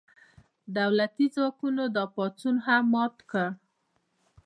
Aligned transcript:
دولتي 0.77 1.25
ځواکونو 1.35 1.83
دا 1.95 2.03
پاڅون 2.15 2.55
هم 2.65 2.83
مات 2.93 3.15
کړ. 3.31 3.47